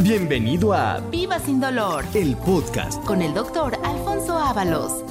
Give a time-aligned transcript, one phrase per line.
[0.00, 3.02] Bienvenido a Viva sin dolor el podcast.
[3.04, 5.04] con el doctor Alfonso Ábalos.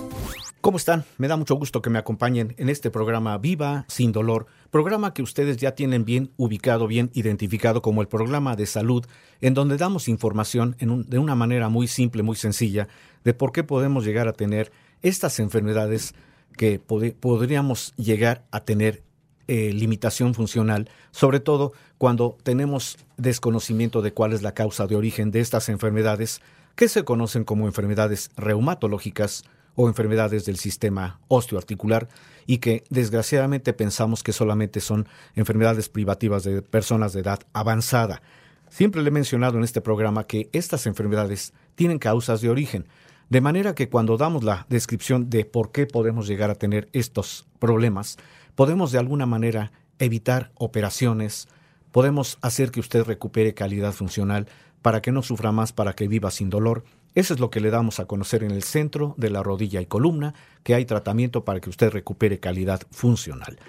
[0.62, 1.06] ¿Cómo están?
[1.18, 5.22] Me da mucho gusto que me acompañen en este programa Viva sin dolor, programa que
[5.22, 9.06] ustedes ya tienen bien ubicado, bien identificado como el programa de salud,
[9.42, 12.88] en donde damos información en un- de una manera muy simple, muy sencilla,
[13.24, 16.16] de por qué podemos llegar a tener estas enfermedades
[16.58, 19.04] que podríamos llegar a tener
[19.48, 25.32] eh, limitación funcional, sobre todo cuando tenemos desconocimiento de cuál es la causa de origen
[25.32, 26.42] de estas enfermedades,
[26.76, 29.44] que se conocen como enfermedades reumatológicas
[29.76, 32.10] o enfermedades del sistema osteoarticular
[32.46, 38.22] y que desgraciadamente pensamos que solamente son enfermedades privativas de personas de edad avanzada.
[38.70, 42.88] Siempre le he mencionado en este programa que estas enfermedades tienen causas de origen,
[43.30, 47.46] de manera que cuando damos la descripción de por qué podemos llegar a tener estos
[47.60, 48.18] problemas,
[48.58, 51.48] podemos de alguna manera evitar operaciones,
[51.92, 54.48] podemos hacer que usted recupere calidad funcional
[54.82, 56.84] para que no sufra más, para que viva sin dolor.
[57.14, 59.86] Eso es lo que le damos a conocer en el centro de la rodilla y
[59.86, 63.60] columna, que hay tratamiento para que usted recupere calidad funcional.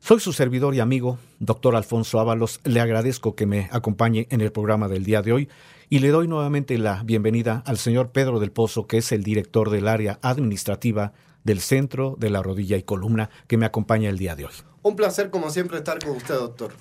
[0.00, 2.60] Soy su servidor y amigo, doctor Alfonso Ábalos.
[2.64, 5.48] Le agradezco que me acompañe en el programa del día de hoy
[5.88, 9.70] y le doy nuevamente la bienvenida al señor Pedro del Pozo, que es el director
[9.70, 11.12] del área administrativa
[11.44, 14.52] del Centro de la Rodilla y Columna, que me acompaña el día de hoy.
[14.82, 16.72] Un placer, como siempre, estar con usted, doctor.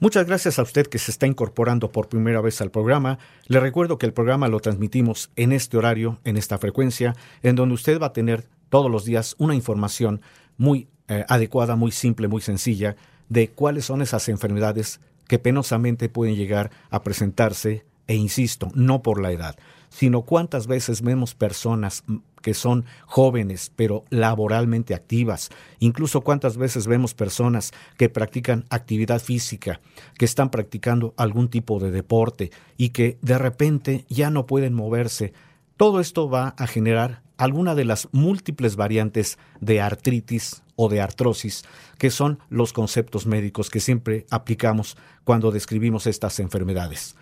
[0.00, 3.18] Muchas gracias a usted que se está incorporando por primera vez al programa.
[3.46, 7.74] Le recuerdo que el programa lo transmitimos en este horario, en esta frecuencia, en donde
[7.74, 10.20] usted va a tener todos los días una información
[10.56, 12.96] muy eh, adecuada, muy simple, muy sencilla,
[13.28, 19.20] de cuáles son esas enfermedades que penosamente pueden llegar a presentarse, e insisto, no por
[19.20, 19.56] la edad,
[19.88, 22.04] sino cuántas veces vemos personas
[22.42, 29.80] que son jóvenes pero laboralmente activas, incluso cuántas veces vemos personas que practican actividad física,
[30.18, 35.32] que están practicando algún tipo de deporte y que de repente ya no pueden moverse.
[35.78, 41.64] Todo esto va a generar alguna de las múltiples variantes de artritis o de artrosis,
[41.98, 47.16] que son los conceptos médicos que siempre aplicamos cuando describimos estas enfermedades.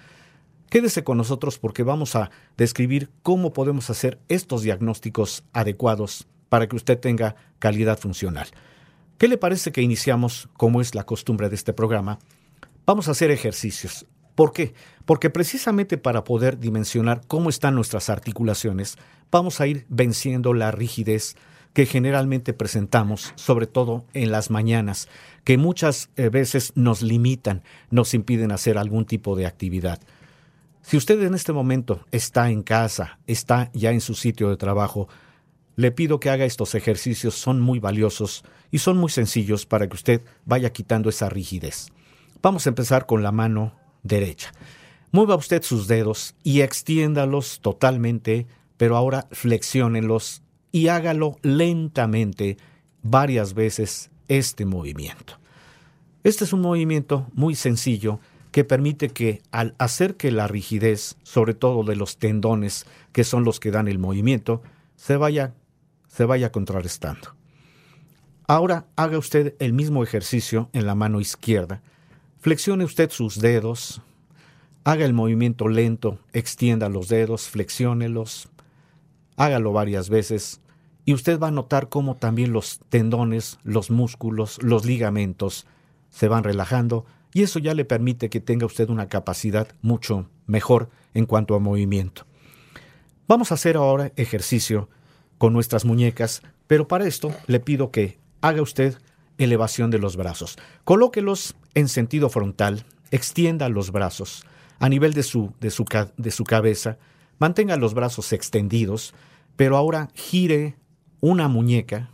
[0.72, 6.76] Quédese con nosotros porque vamos a describir cómo podemos hacer estos diagnósticos adecuados para que
[6.76, 8.48] usted tenga calidad funcional.
[9.18, 12.20] ¿Qué le parece que iniciamos, como es la costumbre de este programa?
[12.86, 14.06] Vamos a hacer ejercicios.
[14.34, 14.72] ¿Por qué?
[15.04, 18.96] Porque precisamente para poder dimensionar cómo están nuestras articulaciones,
[19.30, 21.36] vamos a ir venciendo la rigidez
[21.74, 25.06] que generalmente presentamos, sobre todo en las mañanas,
[25.44, 30.00] que muchas eh, veces nos limitan, nos impiden hacer algún tipo de actividad.
[30.82, 35.08] Si usted en este momento está en casa, está ya en su sitio de trabajo,
[35.76, 39.94] le pido que haga estos ejercicios, son muy valiosos y son muy sencillos para que
[39.94, 41.88] usted vaya quitando esa rigidez.
[42.42, 44.52] Vamos a empezar con la mano derecha.
[45.12, 52.56] Mueva usted sus dedos y extiéndalos totalmente, pero ahora flexiónenlos y hágalo lentamente
[53.02, 55.38] varias veces este movimiento.
[56.24, 58.20] Este es un movimiento muy sencillo
[58.52, 63.44] que permite que al hacer que la rigidez, sobre todo de los tendones, que son
[63.44, 64.62] los que dan el movimiento,
[64.94, 65.54] se vaya,
[66.06, 67.34] se vaya contrarrestando.
[68.46, 71.82] Ahora haga usted el mismo ejercicio en la mano izquierda.
[72.40, 74.02] Flexione usted sus dedos,
[74.84, 78.50] haga el movimiento lento, extienda los dedos, flexiónelos,
[79.36, 80.60] hágalo varias veces
[81.06, 85.66] y usted va a notar cómo también los tendones, los músculos, los ligamentos
[86.10, 90.90] se van relajando y eso ya le permite que tenga usted una capacidad mucho mejor
[91.14, 92.26] en cuanto a movimiento.
[93.28, 94.88] Vamos a hacer ahora ejercicio
[95.38, 98.96] con nuestras muñecas, pero para esto le pido que haga usted
[99.38, 100.56] elevación de los brazos.
[100.84, 104.44] Colóquelos en sentido frontal, extienda los brazos
[104.78, 105.84] a nivel de su, de su,
[106.16, 106.98] de su cabeza,
[107.38, 109.14] mantenga los brazos extendidos,
[109.54, 110.76] pero ahora gire
[111.20, 112.10] una muñeca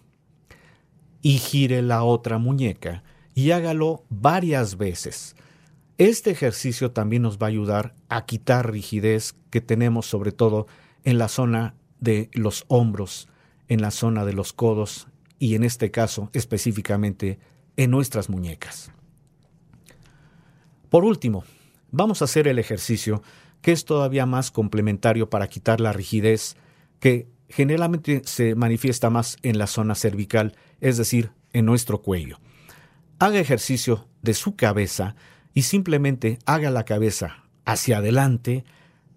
[1.23, 3.03] y gire la otra muñeca
[3.39, 5.37] y hágalo varias veces.
[5.97, 10.67] Este ejercicio también nos va a ayudar a quitar rigidez que tenemos sobre todo
[11.05, 13.29] en la zona de los hombros,
[13.69, 15.07] en la zona de los codos
[15.39, 17.39] y en este caso específicamente
[17.77, 18.91] en nuestras muñecas.
[20.91, 21.45] Por último,
[21.93, 23.23] vamos a hacer el ejercicio
[23.63, 26.57] que es todavía más complementario para quitar la rigidez
[26.99, 32.41] que generalmente se manifiesta más en la zona cervical, es decir, en nuestro cuello.
[33.19, 35.17] Haga ejercicio de su cabeza
[35.55, 38.65] y simplemente haga la cabeza hacia adelante,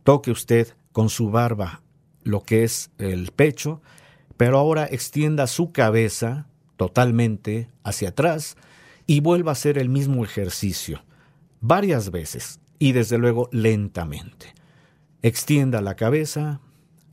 [0.03, 1.81] toque usted con su barba
[2.23, 3.81] lo que es el pecho,
[4.37, 8.57] pero ahora extienda su cabeza totalmente hacia atrás
[9.07, 11.03] y vuelva a hacer el mismo ejercicio
[11.59, 12.59] varias veces.
[12.79, 14.55] y desde luego lentamente.
[15.21, 16.61] Extienda la cabeza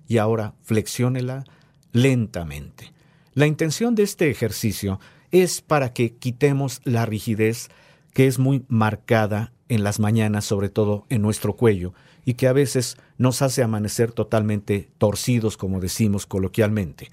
[0.07, 1.45] y ahora flexiónela
[1.93, 2.95] lentamente.
[3.35, 4.99] La intención de este ejercicio
[5.31, 7.69] es para que quitemos la rigidez
[8.13, 11.93] que es muy marcada en las mañanas, sobre todo en nuestro cuello,
[12.25, 17.11] y que a veces nos hace amanecer totalmente torcidos, como decimos coloquialmente.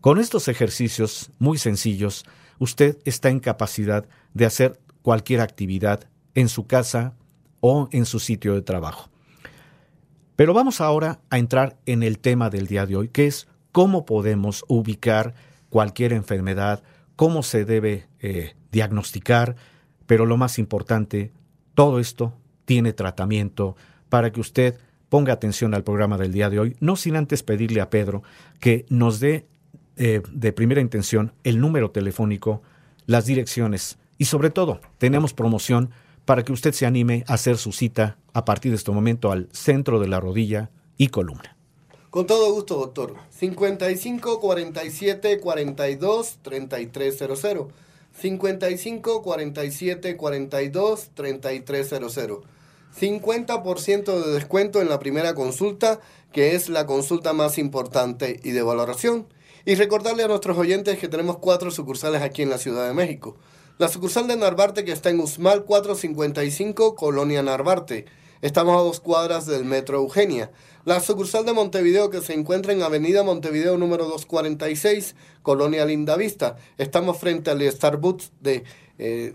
[0.00, 2.24] Con estos ejercicios muy sencillos,
[2.58, 7.14] usted está en capacidad de hacer cualquier actividad en su casa
[7.60, 9.10] o en su sitio de trabajo.
[10.36, 14.04] Pero vamos ahora a entrar en el tema del día de hoy, que es cómo
[14.04, 15.34] podemos ubicar
[15.68, 16.82] cualquier enfermedad,
[17.18, 19.56] cómo se debe eh, diagnosticar,
[20.06, 21.32] pero lo más importante,
[21.74, 22.32] todo esto
[22.64, 23.74] tiene tratamiento
[24.08, 24.78] para que usted
[25.08, 28.22] ponga atención al programa del día de hoy, no sin antes pedirle a Pedro
[28.60, 29.48] que nos dé
[29.96, 32.62] eh, de primera intención el número telefónico,
[33.06, 35.90] las direcciones y sobre todo tenemos promoción
[36.24, 39.48] para que usted se anime a hacer su cita a partir de este momento al
[39.50, 41.57] centro de la rodilla y columna.
[42.10, 43.16] Con todo gusto, doctor.
[43.30, 47.66] 55 47 42 3300.
[48.18, 52.44] 55 47 42 3300.
[52.98, 56.00] 50% de descuento en la primera consulta,
[56.32, 59.26] que es la consulta más importante y de valoración.
[59.66, 63.36] Y recordarle a nuestros oyentes que tenemos cuatro sucursales aquí en la Ciudad de México.
[63.76, 68.06] La sucursal de Narvarte que está en Usmal 455, Colonia Narvarte.
[68.40, 70.50] Estamos a dos cuadras del Metro Eugenia.
[70.88, 76.56] La sucursal de Montevideo que se encuentra en Avenida Montevideo número 246, Colonia Lindavista.
[76.78, 78.64] Estamos frente al Starbucks de,
[78.98, 79.34] eh,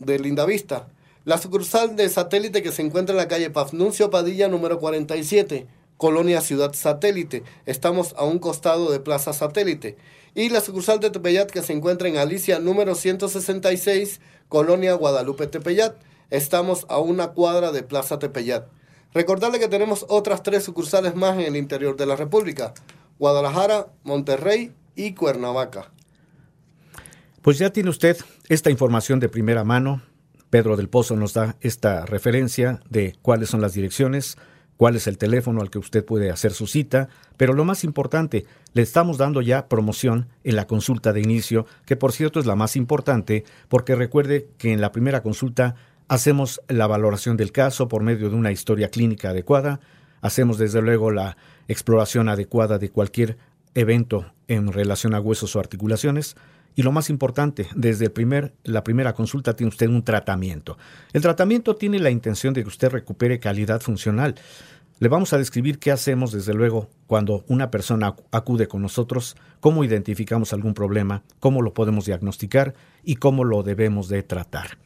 [0.00, 0.88] de Lindavista.
[1.24, 5.66] La sucursal de satélite que se encuentra en la calle Pafnuncio Padilla número 47,
[5.96, 7.42] Colonia Ciudad Satélite.
[7.64, 9.96] Estamos a un costado de Plaza Satélite.
[10.34, 15.96] Y la sucursal de Tepeyat que se encuentra en Alicia número 166, Colonia Guadalupe Tepeyat.
[16.28, 18.66] Estamos a una cuadra de Plaza Tepeyat.
[19.14, 22.72] Recordarle que tenemos otras tres sucursales más en el interior de la República.
[23.18, 25.92] Guadalajara, Monterrey y Cuernavaca.
[27.42, 28.16] Pues ya tiene usted
[28.48, 30.00] esta información de primera mano.
[30.48, 34.36] Pedro del Pozo nos da esta referencia de cuáles son las direcciones,
[34.76, 38.46] cuál es el teléfono al que usted puede hacer su cita, pero lo más importante,
[38.72, 42.54] le estamos dando ya promoción en la consulta de inicio, que por cierto es la
[42.54, 45.74] más importante, porque recuerde que en la primera consulta
[46.12, 49.80] hacemos la valoración del caso por medio de una historia clínica adecuada,
[50.20, 51.38] hacemos desde luego la
[51.68, 53.38] exploración adecuada de cualquier
[53.74, 56.36] evento en relación a huesos o articulaciones,
[56.74, 60.76] y lo más importante, desde el primer, la primera consulta tiene usted un tratamiento.
[61.14, 64.34] El tratamiento tiene la intención de que usted recupere calidad funcional.
[64.98, 69.82] Le vamos a describir qué hacemos, desde luego, cuando una persona acude con nosotros, cómo
[69.82, 74.76] identificamos algún problema, cómo lo podemos diagnosticar y cómo lo debemos de tratar.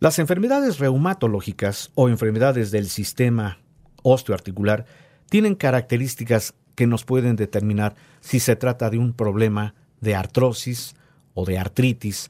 [0.00, 3.58] Las enfermedades reumatológicas o enfermedades del sistema
[4.04, 4.86] osteoarticular
[5.28, 10.94] tienen características que nos pueden determinar si se trata de un problema de artrosis
[11.34, 12.28] o de artritis.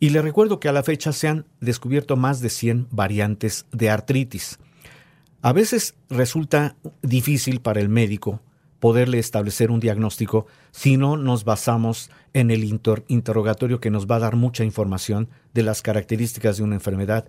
[0.00, 3.90] Y le recuerdo que a la fecha se han descubierto más de 100 variantes de
[3.90, 4.58] artritis.
[5.40, 8.40] A veces resulta difícil para el médico
[8.84, 12.62] poderle establecer un diagnóstico si no nos basamos en el
[13.08, 17.26] interrogatorio que nos va a dar mucha información de las características de una enfermedad.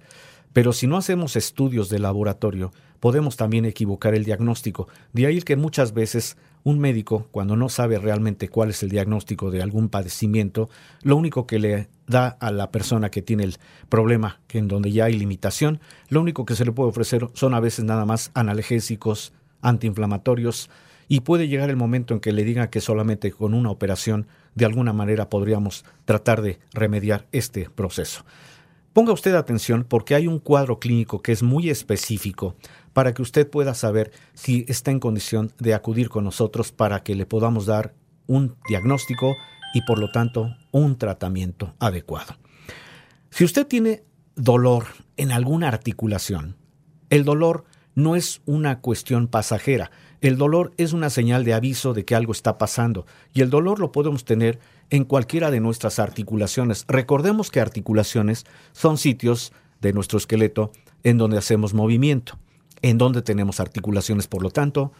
[0.51, 4.89] Pero si no hacemos estudios de laboratorio, podemos también equivocar el diagnóstico.
[5.13, 9.49] De ahí que muchas veces un médico, cuando no sabe realmente cuál es el diagnóstico
[9.49, 10.69] de algún padecimiento,
[11.03, 13.55] lo único que le da a la persona que tiene el
[13.87, 17.53] problema, que en donde ya hay limitación, lo único que se le puede ofrecer son
[17.53, 20.69] a veces nada más analgésicos, antiinflamatorios,
[21.07, 24.65] y puede llegar el momento en que le diga que solamente con una operación de
[24.65, 28.25] alguna manera podríamos tratar de remediar este proceso.
[28.93, 32.55] Ponga usted atención porque hay un cuadro clínico que es muy específico
[32.93, 37.13] para que usted pueda saber si está en condición de acudir con nosotros para que
[37.13, 37.93] le podamos dar
[38.25, 39.35] un diagnóstico
[39.73, 42.37] y por lo tanto un tratamiento adecuado.
[43.29, 44.03] Si usted tiene
[44.35, 44.85] dolor
[45.17, 46.55] en alguna articulación,
[47.09, 52.05] el dolor no es una cuestión pasajera, el dolor es una señal de aviso de
[52.05, 56.85] que algo está pasando y el dolor lo podemos tener en cualquiera de nuestras articulaciones.
[56.87, 60.71] Recordemos que articulaciones son sitios de nuestro esqueleto
[61.03, 62.37] en donde hacemos movimiento
[62.81, 64.91] en donde tenemos articulaciones, por lo tanto,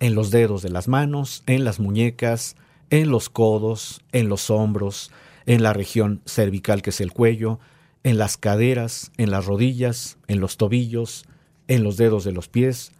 [0.00, 2.56] en los dedos de las manos, en las muñecas,
[2.88, 5.10] en los codos, en los hombros,
[5.44, 7.60] en la región cervical que es el cuello,
[8.02, 11.26] en las caderas, en las rodillas, en los tobillos,
[11.68, 12.92] en los dedos de los pies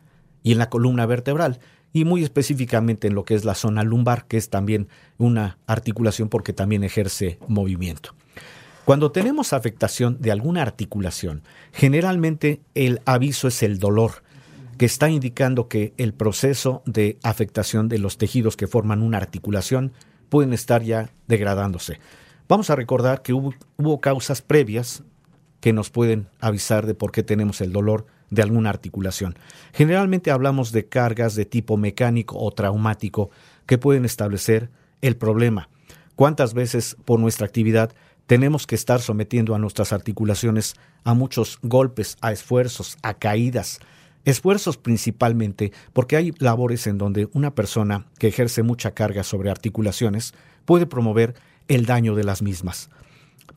[0.45, 1.59] y en la columna vertebral
[1.93, 6.29] y muy específicamente en lo que es la zona lumbar, que es también una articulación
[6.29, 8.15] porque también ejerce movimiento.
[8.85, 14.23] Cuando tenemos afectación de alguna articulación, generalmente el aviso es el dolor,
[14.77, 19.93] que está indicando que el proceso de afectación de los tejidos que forman una articulación
[20.29, 22.01] pueden estar ya degradándose.
[22.49, 25.05] Vamos a recordar que hubo, hubo causas previas
[25.61, 29.37] que nos pueden avisar de por qué tenemos el dolor de alguna articulación.
[29.73, 33.31] Generalmente hablamos de cargas de tipo mecánico o traumático
[33.67, 35.69] que pueden establecer el problema.
[36.17, 37.93] ¿Cuántas veces por nuestra actividad
[38.27, 40.75] tenemos que estar sometiendo a nuestras articulaciones
[41.05, 43.81] a muchos golpes, a esfuerzos, a caídas?
[44.25, 50.35] Esfuerzos principalmente porque hay labores en donde una persona que ejerce mucha carga sobre articulaciones
[50.65, 51.35] puede promover
[51.69, 52.91] el daño de las mismas.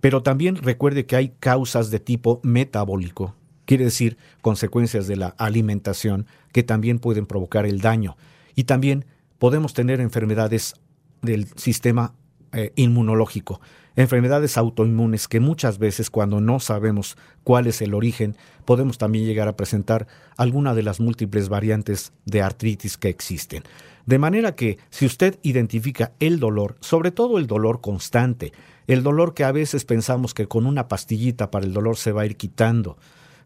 [0.01, 3.35] Pero también recuerde que hay causas de tipo metabólico,
[3.67, 8.17] quiere decir consecuencias de la alimentación que también pueden provocar el daño.
[8.55, 9.05] Y también
[9.37, 10.73] podemos tener enfermedades
[11.21, 12.15] del sistema
[12.53, 13.59] eh, inmunológico,
[13.97, 19.49] enfermedades autoinmunes que muchas veces cuando no sabemos cuál es el origen, podemos también llegar
[19.49, 20.07] a presentar
[20.37, 23.63] alguna de las múltiples variantes de artritis que existen.
[24.05, 28.53] De manera que si usted identifica el dolor, sobre todo el dolor constante,
[28.87, 32.21] el dolor que a veces pensamos que con una pastillita para el dolor se va
[32.21, 32.97] a ir quitando,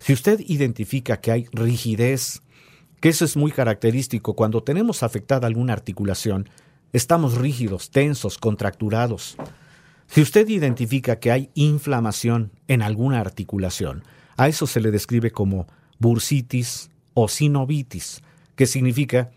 [0.02, 2.42] si usted identifica que hay rigidez,
[3.00, 6.50] que eso es muy característico cuando tenemos afectada alguna articulación,
[6.94, 9.38] Estamos rígidos, tensos, contracturados.
[10.08, 14.04] Si usted identifica que hay inflamación en alguna articulación,
[14.36, 15.68] a eso se le describe como
[16.00, 18.22] bursitis o sinovitis,
[18.58, 19.32] que significa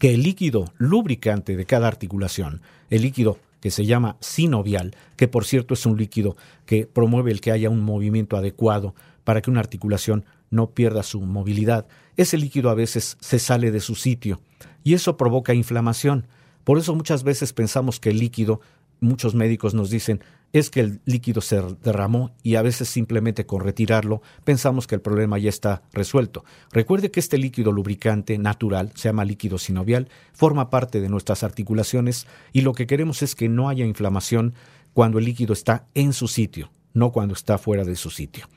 [0.00, 5.44] que el líquido lubricante de cada articulación, el líquido que se llama sinovial, que por
[5.44, 8.96] cierto es un líquido que promueve el que haya un movimiento adecuado
[9.30, 13.78] para que una articulación no pierda su movilidad, ese líquido a veces se sale de
[13.78, 14.40] su sitio
[14.82, 16.26] y eso provoca inflamación.
[16.64, 18.60] Por eso muchas veces pensamos que el líquido,
[18.98, 20.20] muchos médicos nos dicen,
[20.52, 25.00] es que el líquido se derramó y a veces simplemente con retirarlo pensamos que el
[25.00, 26.44] problema ya está resuelto.
[26.72, 32.26] Recuerde que este líquido lubricante natural, se llama líquido sinovial, forma parte de nuestras articulaciones
[32.52, 34.54] y lo que queremos es que no haya inflamación
[34.92, 38.48] cuando el líquido está en su sitio, no cuando está fuera de su sitio.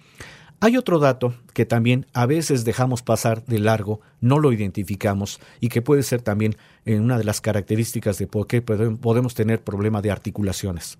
[0.59, 5.69] Hay otro dato que también a veces dejamos pasar de largo, no lo identificamos y
[5.69, 6.55] que puede ser también
[6.85, 10.97] una de las características de por qué podemos tener problema de articulaciones.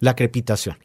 [0.00, 0.76] La crepitación.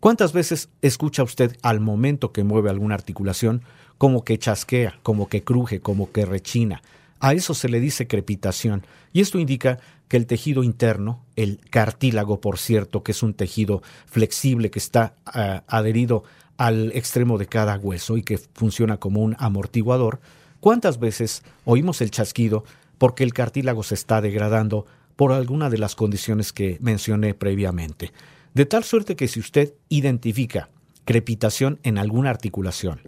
[0.00, 3.62] ¿Cuántas veces escucha usted al momento que mueve alguna articulación
[3.96, 6.82] como que chasquea, como que cruje, como que rechina?
[7.20, 12.40] A eso se le dice crepitación y esto indica que el tejido interno, el cartílago
[12.40, 16.22] por cierto, que es un tejido flexible que está ah, adherido
[16.58, 20.20] al extremo de cada hueso y que funciona como un amortiguador,
[20.60, 22.64] ¿cuántas veces oímos el chasquido
[22.98, 24.84] porque el cartílago se está degradando
[25.16, 28.12] por alguna de las condiciones que mencioné previamente?
[28.54, 30.68] De tal suerte que si usted identifica
[31.04, 33.00] crepitación en alguna articulación,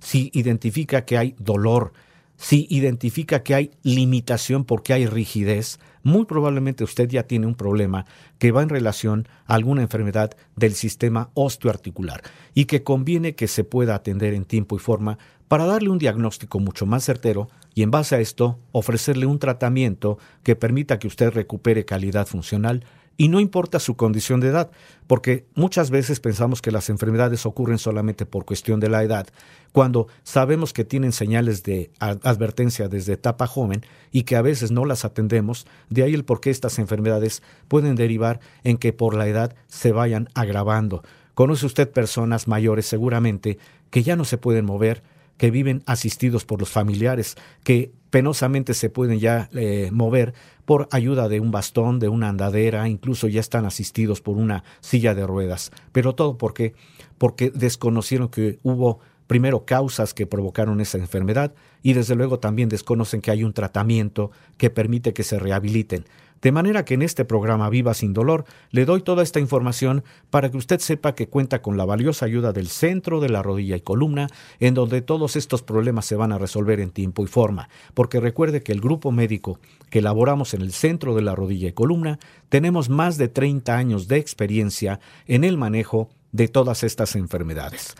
[0.00, 1.92] si identifica que hay dolor,
[2.36, 8.06] si identifica que hay limitación porque hay rigidez, muy probablemente usted ya tiene un problema
[8.38, 12.22] que va en relación a alguna enfermedad del sistema osteoarticular
[12.54, 16.60] y que conviene que se pueda atender en tiempo y forma para darle un diagnóstico
[16.60, 21.30] mucho más certero y en base a esto ofrecerle un tratamiento que permita que usted
[21.30, 22.84] recupere calidad funcional
[23.16, 24.70] y no importa su condición de edad,
[25.06, 29.26] porque muchas veces pensamos que las enfermedades ocurren solamente por cuestión de la edad,
[29.72, 34.84] cuando sabemos que tienen señales de advertencia desde etapa joven y que a veces no
[34.84, 39.26] las atendemos, de ahí el por qué estas enfermedades pueden derivar en que por la
[39.26, 41.02] edad se vayan agravando.
[41.34, 43.58] Conoce usted personas mayores seguramente
[43.90, 45.02] que ya no se pueden mover,
[45.36, 51.28] que viven asistidos por los familiares, que penosamente se pueden ya eh, mover por ayuda
[51.28, 55.70] de un bastón, de una andadera, incluso ya están asistidos por una silla de ruedas.
[55.92, 56.74] Pero todo porque
[57.18, 61.52] porque desconocieron que hubo primero causas que provocaron esa enfermedad
[61.82, 66.04] y desde luego también desconocen que hay un tratamiento que permite que se rehabiliten.
[66.42, 70.50] De manera que en este programa Viva sin Dolor le doy toda esta información para
[70.50, 73.80] que usted sepa que cuenta con la valiosa ayuda del centro de la rodilla y
[73.80, 74.28] columna,
[74.60, 77.68] en donde todos estos problemas se van a resolver en tiempo y forma.
[77.94, 79.58] Porque recuerde que el grupo médico
[79.90, 84.08] que elaboramos en el centro de la rodilla y columna tenemos más de 30 años
[84.08, 87.94] de experiencia en el manejo de todas estas enfermedades.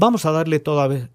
[0.00, 0.62] Vamos a darle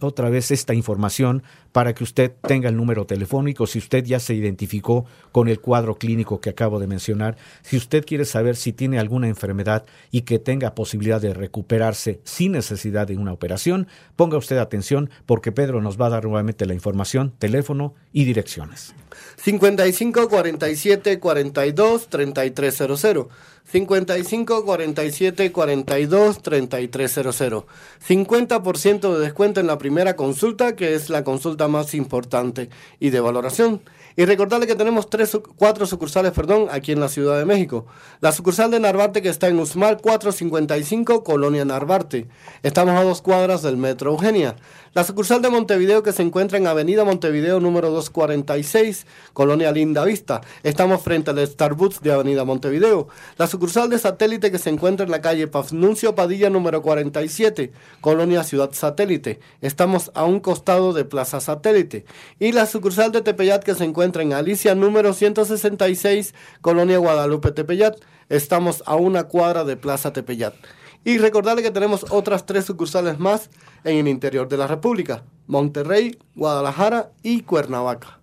[0.01, 4.33] otra vez esta información para que usted tenga el número telefónico, si usted ya se
[4.35, 8.99] identificó con el cuadro clínico que acabo de mencionar, si usted quiere saber si tiene
[8.99, 14.59] alguna enfermedad y que tenga posibilidad de recuperarse sin necesidad de una operación, ponga usted
[14.59, 18.93] atención porque Pedro nos va a dar nuevamente la información, teléfono y direcciones.
[19.37, 23.27] 55 47 42 3300.
[23.65, 27.63] 55 47 42 3300.
[28.07, 33.19] 50% de descuento en la primera consulta, que es la consulta más importante y de
[33.19, 33.81] valoración.
[34.15, 37.87] Y recordarle que tenemos tres, cuatro sucursales, perdón, aquí en la Ciudad de México.
[38.21, 42.27] La sucursal de Narvarte que está en Usmal 455, Colonia Narvarte.
[42.61, 44.55] Estamos a dos cuadras del Metro Eugenia.
[44.93, 50.41] La sucursal de Montevideo que se encuentra en Avenida Montevideo número 246, Colonia Linda Vista.
[50.61, 53.07] Estamos frente al Starbucks de Avenida Montevideo.
[53.37, 57.71] La sucursal de Satélite que se encuentra en la calle Pafnuncio Padilla número 47,
[58.01, 59.39] Colonia Ciudad Satélite.
[59.61, 62.05] Estamos a un costado de Plaza Satélite.
[62.37, 67.95] Y la sucursal de Tepeyat que se encuentra en Alicia número 166, Colonia Guadalupe Tepeyat.
[68.29, 70.53] Estamos a una cuadra de Plaza Tepeyat.
[71.05, 73.49] Y recordarle que tenemos otras tres sucursales más
[73.83, 78.19] en el interior de la República, Monterrey, Guadalajara y Cuernavaca.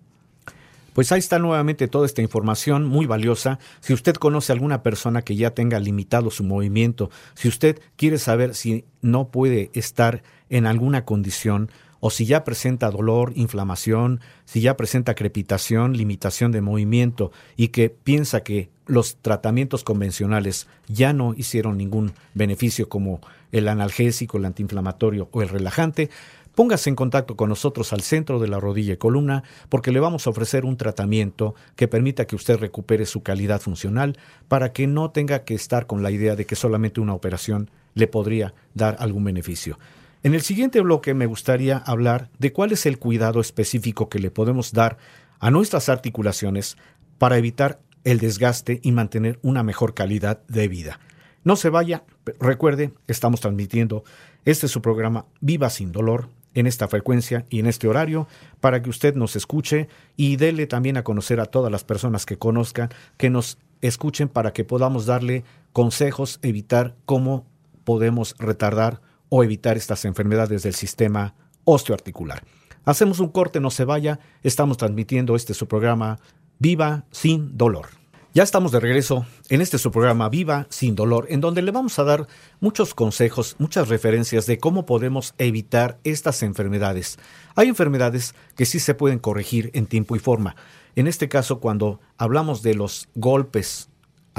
[0.95, 3.59] Pues ahí está nuevamente toda esta información muy valiosa.
[3.81, 8.19] Si usted conoce a alguna persona que ya tenga limitado su movimiento, si usted quiere
[8.19, 14.61] saber si no puede estar en alguna condición, o si ya presenta dolor, inflamación, si
[14.61, 21.35] ya presenta crepitación, limitación de movimiento y que piensa que los tratamientos convencionales ya no
[21.37, 23.21] hicieron ningún beneficio como
[23.53, 26.11] el analgésico, el antiinflamatorio o el relajante,
[26.55, 30.27] Póngase en contacto con nosotros al centro de la rodilla y columna porque le vamos
[30.27, 35.11] a ofrecer un tratamiento que permita que usted recupere su calidad funcional para que no
[35.11, 39.25] tenga que estar con la idea de que solamente una operación le podría dar algún
[39.25, 39.79] beneficio.
[40.23, 44.31] En el siguiente bloque me gustaría hablar de cuál es el cuidado específico que le
[44.31, 44.99] podemos dar
[45.39, 46.77] a nuestras articulaciones
[47.17, 51.01] para evitar el desgaste y mantener una mejor calidad de vida.
[51.43, 52.05] No se vaya,
[52.39, 54.05] recuerde, estamos transmitiendo
[54.45, 58.29] este es su programa Viva sin dolor en esta frecuencia y en este horario
[58.61, 62.37] para que usted nos escuche y dele también a conocer a todas las personas que
[62.37, 67.47] conozcan, que nos escuchen para que podamos darle consejos, evitar cómo
[67.85, 69.01] podemos retardar
[69.31, 71.35] o evitar estas enfermedades del sistema
[71.65, 72.45] osteoarticular.
[72.85, 76.19] Hacemos un corte, no se vaya, estamos transmitiendo este su programa
[76.59, 77.87] Viva sin dolor.
[78.33, 81.99] Ya estamos de regreso en este su programa Viva sin dolor, en donde le vamos
[81.99, 82.29] a dar
[82.61, 87.19] muchos consejos, muchas referencias de cómo podemos evitar estas enfermedades.
[87.57, 90.55] Hay enfermedades que sí se pueden corregir en tiempo y forma.
[90.95, 93.90] En este caso, cuando hablamos de los golpes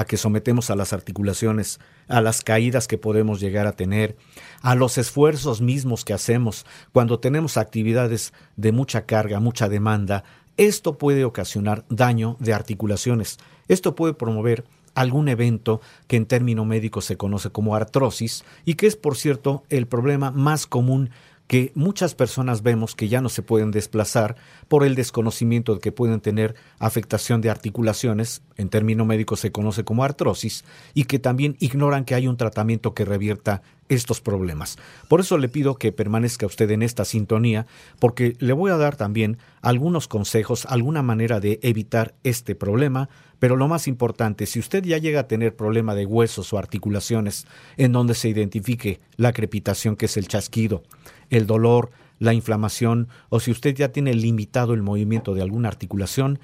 [0.02, 4.18] a que sometemos a las articulaciones, a las caídas que podemos llegar a tener,
[4.62, 10.24] a los esfuerzos mismos que hacemos cuando tenemos actividades de mucha carga, mucha demanda,
[10.58, 13.38] esto puede ocasionar daño de articulaciones.
[13.68, 18.88] Esto puede promover algún evento que en término médico se conoce como artrosis y que
[18.88, 21.12] es, por cierto, el problema más común
[21.52, 24.38] que muchas personas vemos que ya no se pueden desplazar
[24.70, 29.84] por el desconocimiento de que pueden tener afectación de articulaciones, en término médico se conoce
[29.84, 34.78] como artrosis, y que también ignoran que hay un tratamiento que revierta estos problemas.
[35.10, 37.68] Por eso le pido que permanezca usted en esta sintonía,
[38.00, 43.10] porque le voy a dar también algunos consejos, alguna manera de evitar este problema,
[43.40, 47.46] pero lo más importante, si usted ya llega a tener problema de huesos o articulaciones
[47.76, 50.84] en donde se identifique la crepitación, que es el chasquido,
[51.32, 51.90] el dolor,
[52.20, 56.40] la inflamación o si usted ya tiene limitado el movimiento de alguna articulación,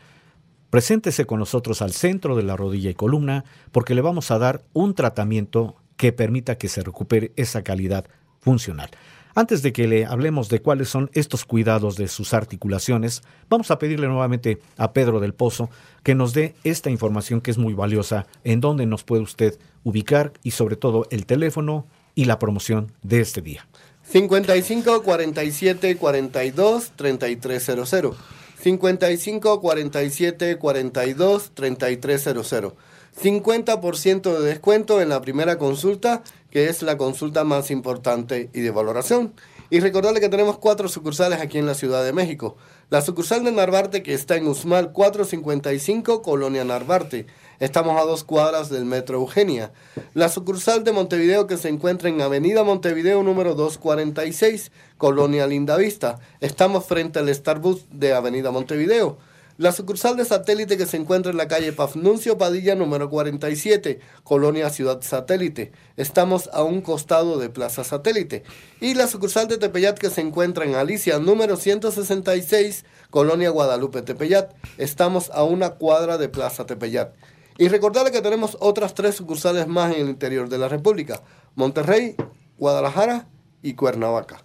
[0.71, 4.63] preséntese con nosotros al centro de la rodilla y columna porque le vamos a dar
[4.73, 8.06] un tratamiento que permita que se recupere esa calidad
[8.39, 8.89] funcional.
[9.36, 13.78] Antes de que le hablemos de cuáles son estos cuidados de sus articulaciones, vamos a
[13.78, 15.69] pedirle nuevamente a Pedro del Pozo
[16.02, 20.34] que nos dé esta información que es muy valiosa, en dónde nos puede usted ubicar
[20.41, 23.67] y sobre todo el teléfono y la promoción de este día.
[24.10, 28.15] 55 47 42 3300.
[28.62, 32.74] 55 47 42 3300.
[33.22, 38.72] 50% de descuento en la primera consulta, que es la consulta más importante y de
[38.72, 39.34] valoración.
[39.70, 42.56] Y recordarle que tenemos cuatro sucursales aquí en la Ciudad de México.
[42.89, 47.26] La sucursal de Narvarte, que está en Usmal 455, Colonia Narvarte.
[47.60, 49.72] Estamos a dos cuadras del Metro Eugenia.
[50.13, 56.20] La sucursal de Montevideo que se encuentra en Avenida Montevideo número 246, Colonia Lindavista.
[56.39, 59.17] Estamos frente al Starbucks de Avenida Montevideo.
[59.58, 64.70] La sucursal de satélite que se encuentra en la calle Pafnuncio Padilla número 47, Colonia
[64.70, 65.72] Ciudad Satélite.
[65.96, 68.43] Estamos a un costado de Plaza Satélite.
[68.82, 74.54] Y la sucursal de Tepeyat que se encuentra en Alicia número 166, Colonia Guadalupe Tepeyat.
[74.78, 77.15] Estamos a una cuadra de Plaza Tepeyat.
[77.58, 81.24] Y recordarle que tenemos otras tres sucursales más en el interior de la República.
[81.56, 82.15] Monterrey,
[82.58, 83.28] Guadalajara
[83.62, 84.43] y Cuernavaca.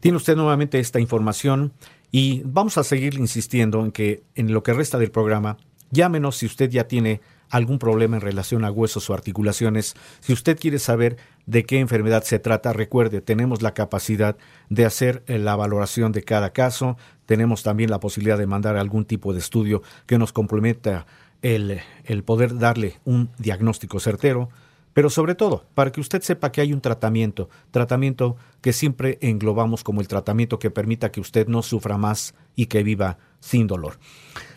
[0.00, 1.72] Tiene usted nuevamente esta información
[2.10, 5.56] y vamos a seguir insistiendo en que en lo que resta del programa,
[5.90, 7.20] llámenos si usted ya tiene
[7.50, 9.94] algún problema en relación a huesos o articulaciones.
[10.20, 14.36] Si usted quiere saber de qué enfermedad se trata, recuerde, tenemos la capacidad
[14.68, 16.96] de hacer eh, la valoración de cada caso.
[17.26, 21.06] Tenemos también la posibilidad de mandar algún tipo de estudio que nos complementa
[21.42, 21.80] el,
[22.24, 24.48] poder darle un diagnóstico certero
[24.94, 29.84] pero sobre todo para que usted sepa que hay un tratamiento, tratamiento que siempre englobamos
[29.84, 34.00] como el tratamiento que permita que usted no sufra más y que viva sin dolor.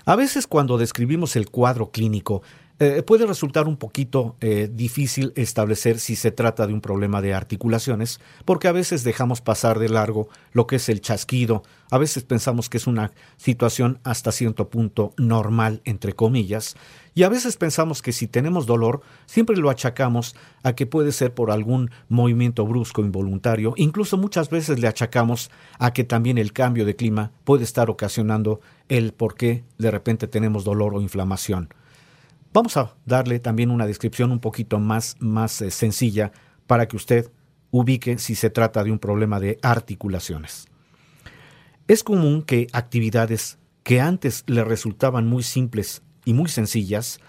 [0.04, 2.41] A veces cuando describimos el cuadro clínico,
[2.84, 7.32] eh, puede resultar un poquito eh, difícil establecer si se trata de un problema de
[7.32, 12.24] articulaciones, porque a veces dejamos pasar de largo lo que es el chasquido, a veces
[12.24, 16.76] pensamos que es una situación hasta cierto punto normal, entre comillas,
[17.13, 21.36] y a veces pensamos que si tenemos dolor, siempre lo achacamos a que puede ser
[21.36, 26.84] por algún movimiento brusco involuntario, incluso muchas veces le achacamos a que también el cambio
[26.84, 31.70] de clima puede estar ocasionando el por qué de repente tenemos dolor o inflamación.
[32.54, 36.34] Vamos a darle también una descripción un poquito más, más eh, sencilla
[36.68, 37.32] para que usted
[37.72, 40.68] ubique si se trata de un problema de articulaciones.
[41.88, 47.22] Es común que actividades que antes le resultaban muy simples y muy sencillas,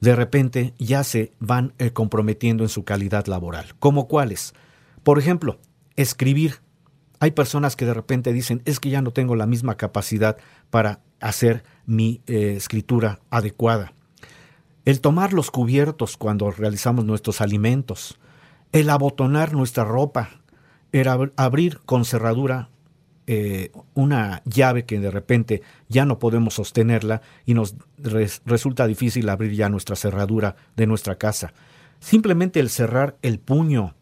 [0.00, 3.74] de repente ya se van eh, comprometiendo en su calidad laboral.
[3.80, 4.54] ¿Como cuáles?
[5.02, 5.58] Por ejemplo,
[5.96, 6.60] escribir.
[7.18, 10.36] Hay personas que de repente dicen, es que ya no tengo la misma capacidad
[10.70, 13.95] para hacer mi eh, escritura adecuada
[14.86, 18.18] el tomar los cubiertos cuando realizamos nuestros alimentos,
[18.72, 20.30] el abotonar nuestra ropa,
[20.92, 22.70] el abrir con cerradura
[23.26, 27.74] eh, una llave que de repente ya no podemos sostenerla y nos
[28.44, 31.52] resulta difícil abrir ya nuestra cerradura de nuestra casa.
[31.98, 33.96] Simplemente el cerrar el puño,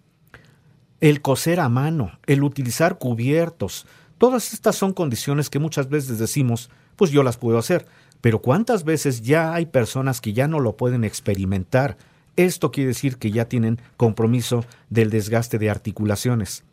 [1.01, 3.87] el coser a mano, el utilizar cubiertos,
[4.19, 7.87] todas estas son condiciones que muchas veces decimos, pues yo las puedo hacer,
[8.25, 11.99] pero ¿cuántas veces ya hay personas que ya no lo pueden experimentar?
[12.37, 16.65] Esto quiere decir que ya tienen compromiso del desgaste de articulaciones.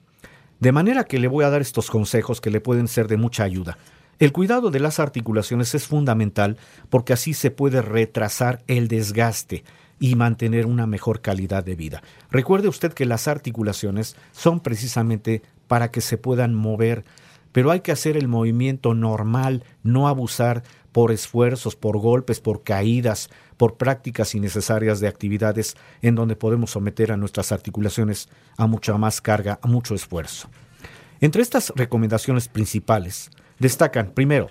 [0.61, 3.43] De manera que le voy a dar estos consejos que le pueden ser de mucha
[3.43, 3.77] ayuda.
[4.17, 6.55] El cuidado de las articulaciones es fundamental
[6.89, 9.65] porque así se puede retrasar el desgaste
[9.99, 12.01] y mantener una mejor calidad de vida.
[12.29, 17.03] Recuerde usted que las articulaciones son precisamente para que se puedan mover,
[17.51, 23.29] pero hay que hacer el movimiento normal, no abusar por esfuerzos, por golpes, por caídas,
[23.57, 29.21] por prácticas innecesarias de actividades en donde podemos someter a nuestras articulaciones a mucha más
[29.21, 30.49] carga, a mucho esfuerzo.
[31.21, 34.49] Entre estas recomendaciones principales destacan, primero,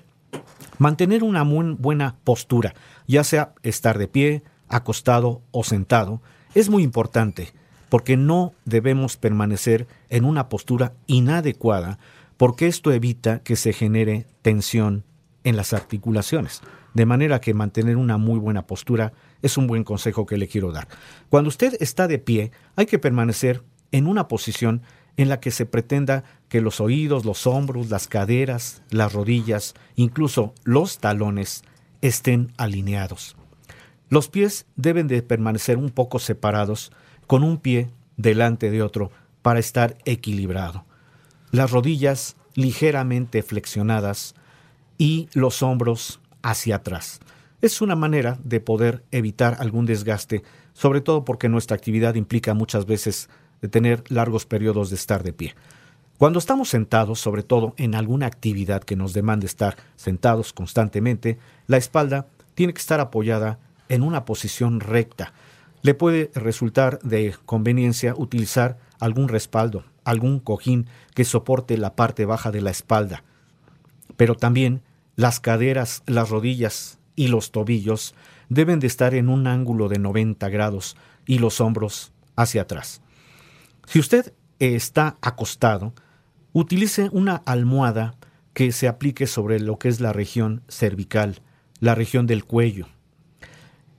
[0.79, 2.75] mantener una muy buena postura,
[3.07, 6.23] ya sea estar de pie, acostado o sentado,
[6.55, 7.53] es muy importante
[7.89, 11.99] porque no debemos permanecer en una postura inadecuada
[12.37, 15.05] porque esto evita que se genere tensión
[15.45, 16.63] en las articulaciones.
[16.95, 20.73] De manera que mantener una muy buena postura es un buen consejo que le quiero
[20.73, 20.89] dar.
[21.29, 24.83] Cuando usted está de pie, hay que permanecer en una posición
[25.17, 30.55] en la que se pretenda que los oídos, los hombros, las caderas, las rodillas, incluso
[30.65, 31.63] los talones
[32.01, 33.37] estén alineados.
[34.09, 36.91] Los pies deben de permanecer un poco separados,
[37.27, 40.85] con un pie delante de otro, para estar equilibrado.
[41.53, 44.35] Las rodillas ligeramente flexionadas,
[45.01, 47.21] y los hombros hacia atrás.
[47.63, 50.43] Es una manera de poder evitar algún desgaste,
[50.75, 53.31] sobre todo porque nuestra actividad implica muchas veces
[53.63, 55.55] de tener largos periodos de estar de pie.
[56.19, 61.79] Cuando estamos sentados, sobre todo en alguna actividad que nos demande estar sentados constantemente, la
[61.79, 63.59] espalda tiene que estar apoyada
[63.89, 65.33] en una posición recta.
[65.81, 72.51] Le puede resultar de conveniencia utilizar algún respaldo, algún cojín que soporte la parte baja
[72.51, 73.25] de la espalda,
[74.19, 74.83] pero también
[75.21, 78.15] las caderas, las rodillas y los tobillos
[78.49, 83.03] deben de estar en un ángulo de 90 grados y los hombros hacia atrás.
[83.87, 85.93] Si usted está acostado,
[86.55, 88.15] utilice una almohada
[88.55, 91.43] que se aplique sobre lo que es la región cervical,
[91.81, 92.87] la región del cuello.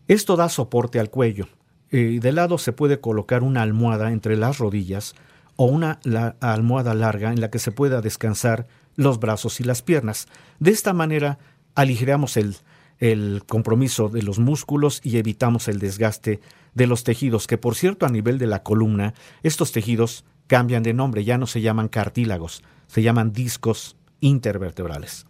[0.07, 1.47] Esto da soporte al cuello.
[1.91, 5.13] y de lado se puede colocar una almohada entre las rodillas
[5.55, 5.99] o una
[6.39, 10.27] almohada larga en la que se pueda descansar los brazos y las piernas.
[10.59, 11.39] De esta manera
[11.75, 12.55] aligeramos el,
[12.99, 16.39] el compromiso de los músculos y evitamos el desgaste
[16.73, 20.93] de los tejidos, que por cierto a nivel de la columna, estos tejidos cambian de
[20.93, 25.25] nombre, ya no se llaman cartílagos, se llaman discos intervertebrales.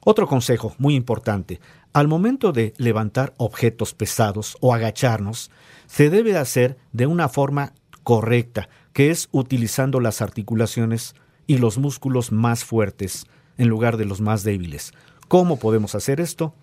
[0.00, 1.60] Otro consejo muy importante,
[1.92, 5.50] al momento de levantar objetos pesados o agacharnos,
[5.86, 11.14] se debe hacer de una forma correcta, que es utilizando las articulaciones
[11.48, 14.92] y los músculos más fuertes en lugar de los más débiles.
[15.26, 16.54] ¿Cómo podemos hacer esto?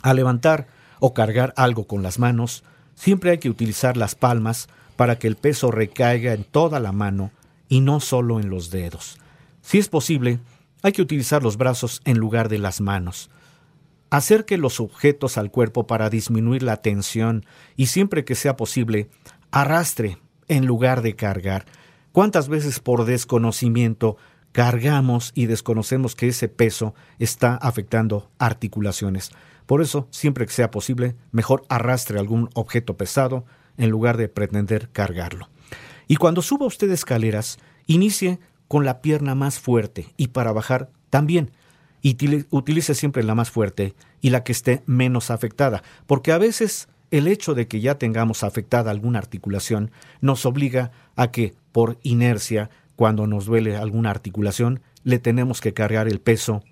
[0.00, 0.68] Al levantar
[1.00, 5.36] o cargar algo con las manos, siempre hay que utilizar las palmas para que el
[5.36, 7.32] peso recaiga en toda la mano
[7.68, 9.18] y no solo en los dedos.
[9.60, 10.38] Si es posible,
[10.82, 13.30] hay que utilizar los brazos en lugar de las manos.
[14.10, 19.08] Acerque los objetos al cuerpo para disminuir la tensión y siempre que sea posible,
[19.50, 21.64] arrastre en lugar de cargar.
[22.14, 24.16] ¿Cuántas veces por desconocimiento
[24.52, 29.32] cargamos y desconocemos que ese peso está afectando articulaciones?
[29.66, 33.44] Por eso, siempre que sea posible, mejor arrastre algún objeto pesado
[33.78, 35.48] en lugar de pretender cargarlo.
[36.06, 41.50] Y cuando suba usted escaleras, inicie con la pierna más fuerte y para bajar también.
[42.00, 42.16] Y
[42.50, 47.28] utilice siempre la más fuerte y la que esté menos afectada, porque a veces el
[47.28, 49.90] hecho de que ya tengamos afectada alguna articulación
[50.20, 56.08] nos obliga a que, por inercia, cuando nos duele alguna articulación, le tenemos que cargar
[56.08, 56.62] el peso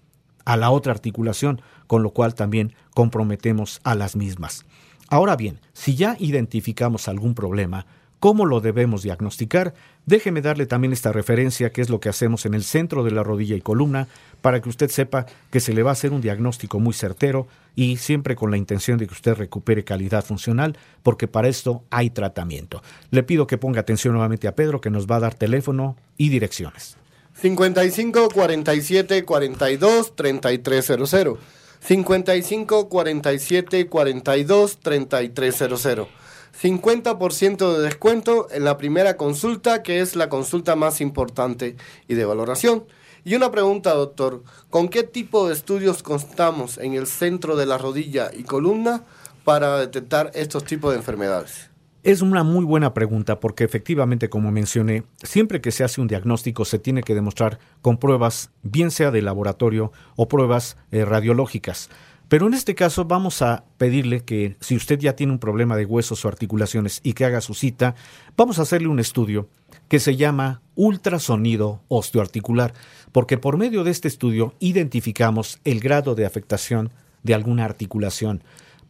[0.44, 4.64] a la otra articulación, con lo cual también comprometemos a las mismas.
[5.08, 7.86] Ahora bien, si ya identificamos algún problema,
[8.22, 9.74] ¿cómo lo debemos diagnosticar?
[10.06, 13.24] Déjeme darle también esta referencia, que es lo que hacemos en el centro de la
[13.24, 14.06] rodilla y columna,
[14.40, 17.96] para que usted sepa que se le va a hacer un diagnóstico muy certero y
[17.96, 22.80] siempre con la intención de que usted recupere calidad funcional, porque para esto hay tratamiento.
[23.10, 26.28] Le pido que ponga atención nuevamente a Pedro, que nos va a dar teléfono y
[26.28, 26.96] direcciones.
[27.34, 31.38] 55 47 42 3300.
[31.80, 36.21] 55 47 42 3300.
[36.62, 42.24] 50% de descuento en la primera consulta, que es la consulta más importante y de
[42.24, 42.84] valoración.
[43.24, 47.78] Y una pregunta, doctor, ¿con qué tipo de estudios constamos en el centro de la
[47.78, 49.02] rodilla y columna
[49.44, 51.70] para detectar estos tipos de enfermedades?
[52.04, 56.64] Es una muy buena pregunta porque efectivamente, como mencioné, siempre que se hace un diagnóstico
[56.64, 61.90] se tiene que demostrar con pruebas, bien sea de laboratorio o pruebas eh, radiológicas.
[62.32, 65.84] Pero en este caso vamos a pedirle que si usted ya tiene un problema de
[65.84, 67.94] huesos o articulaciones y que haga su cita,
[68.38, 69.50] vamos a hacerle un estudio
[69.88, 72.72] que se llama ultrasonido osteoarticular,
[73.12, 76.90] porque por medio de este estudio identificamos el grado de afectación
[77.22, 78.42] de alguna articulación.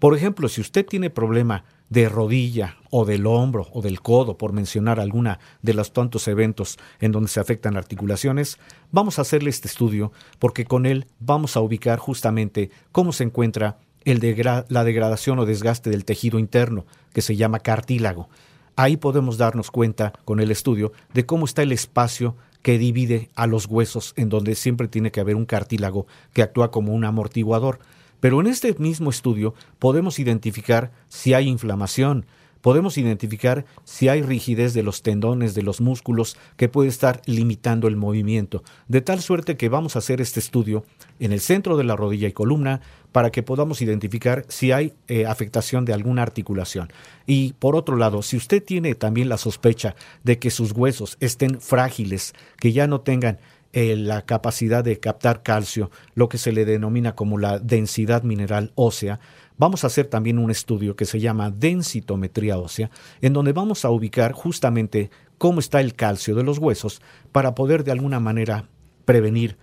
[0.02, 4.52] Por ejemplo, si usted tiene problema de rodilla o del hombro o del codo, por
[4.52, 8.58] mencionar alguna de los tantos eventos en donde se afectan articulaciones,
[8.90, 10.10] vamos a hacerle este estudio
[10.40, 16.04] porque con él vamos a ubicar justamente cómo se encuentra la degradación o desgaste del
[16.04, 18.28] tejido interno, que se llama cartílago.
[18.74, 23.46] Ahí podemos darnos cuenta con el estudio de cómo está el espacio que divide a
[23.46, 27.78] los huesos, en donde siempre tiene que haber un cartílago que actúa como un amortiguador.
[28.22, 32.24] Pero en este mismo estudio podemos identificar si hay inflamación,
[32.61, 37.88] podemos identificar si hay rigidez de los tendones, de los músculos, que puede estar limitando
[37.88, 40.85] el movimiento, de tal suerte que vamos a hacer este estudio
[41.18, 42.80] en el centro de la rodilla y columna
[43.11, 46.92] para que podamos identificar si hay eh, afectación de alguna articulación.
[47.26, 51.61] Y por otro lado, si usted tiene también la sospecha de que sus huesos estén
[51.61, 53.40] frágiles, que ya no tengan
[53.72, 58.72] eh, la capacidad de captar calcio, lo que se le denomina como la densidad mineral
[58.74, 59.18] ósea,
[59.56, 63.90] vamos a hacer también un estudio que se llama densitometría ósea, en donde vamos a
[63.90, 67.00] ubicar justamente cómo está el calcio de los huesos
[67.32, 68.68] para poder de alguna manera
[69.04, 69.56] prevenir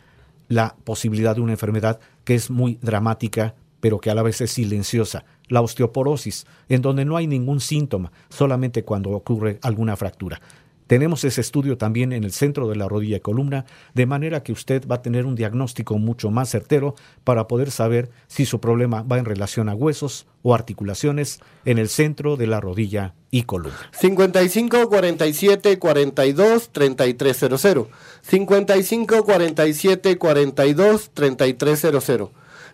[0.48, 4.52] la posibilidad de una enfermedad que es muy dramática, pero que a la vez es
[4.52, 10.42] silenciosa, la osteoporosis, en donde no hay ningún síntoma, solamente cuando ocurre alguna fractura.
[10.90, 14.52] Tenemos ese estudio también en el centro de la rodilla y columna, de manera que
[14.52, 19.04] usted va a tener un diagnóstico mucho más certero para poder saber si su problema
[19.04, 23.78] va en relación a huesos o articulaciones en el centro de la rodilla y columna.
[23.92, 27.88] 55 47 42 3300.
[28.24, 32.30] 55 47 42 3300.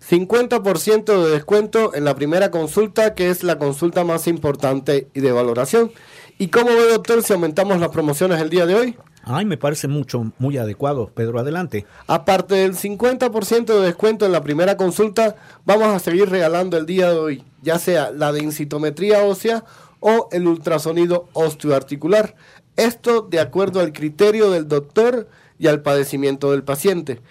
[0.09, 5.31] 50% de descuento en la primera consulta, que es la consulta más importante y de
[5.31, 5.91] valoración.
[6.37, 8.97] ¿Y cómo ve, doctor, si aumentamos las promociones el día de hoy?
[9.23, 11.09] Ay, me parece mucho, muy adecuado.
[11.15, 11.85] Pedro, adelante.
[12.07, 17.09] Aparte del 50% de descuento en la primera consulta, vamos a seguir regalando el día
[17.09, 19.63] de hoy, ya sea la densitometría ósea
[20.01, 22.35] o el ultrasonido osteoarticular.
[22.75, 27.21] Esto de acuerdo al criterio del doctor y al padecimiento del paciente.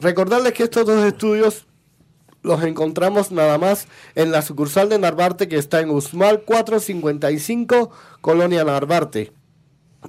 [0.00, 1.67] Recordarles que estos dos estudios
[2.42, 8.64] los encontramos nada más en la sucursal de Narvarte que está en Usmal 455, Colonia
[8.64, 9.32] Narvarte.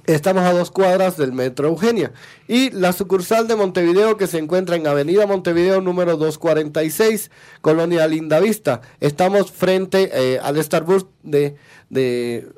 [0.06, 2.12] Estamos a dos cuadras del Metro Eugenia.
[2.46, 8.82] Y la sucursal de Montevideo que se encuentra en Avenida Montevideo número 246, Colonia Lindavista.
[9.00, 11.56] Estamos frente eh, al Starbucks de,
[11.88, 12.48] de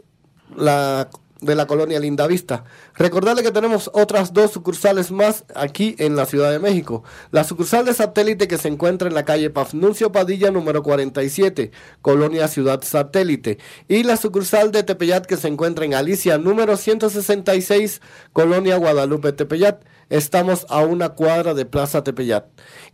[0.54, 1.08] la
[1.42, 2.64] de la colonia Lindavista.
[2.94, 7.02] Recordarle que tenemos otras dos sucursales más aquí en la Ciudad de México.
[7.30, 12.48] La sucursal de satélite que se encuentra en la calle Pafnuncio Padilla número 47, colonia
[12.48, 13.58] Ciudad Satélite.
[13.88, 18.00] Y la sucursal de Tepeyat que se encuentra en Alicia número 166,
[18.32, 19.84] colonia Guadalupe Tepeyat.
[20.08, 22.44] Estamos a una cuadra de Plaza Tepeyat.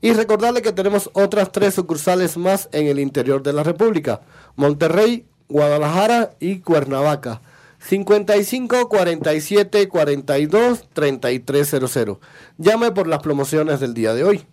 [0.01, 4.23] Y recordarle que tenemos otras tres sucursales más en el interior de la República.
[4.57, 7.43] Monterrey, Guadalajara y Cuernavaca.
[7.89, 12.19] 55 47 42 3300.
[12.59, 14.45] Llame por las promociones del día de hoy.